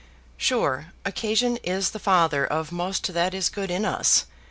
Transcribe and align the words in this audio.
Sure, 0.35 0.87
occasion 1.05 1.57
is 1.57 1.91
the 1.91 1.99
father 1.99 2.43
of 2.43 2.71
most 2.71 3.13
that 3.13 3.35
is 3.35 3.49
good 3.49 3.69
in 3.69 3.85
us. 3.85 4.25